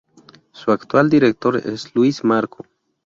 [0.51, 2.65] Su actual director es Luis Marco.